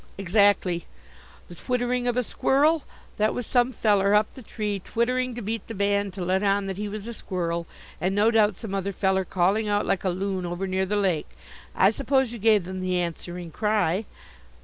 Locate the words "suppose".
11.91-12.33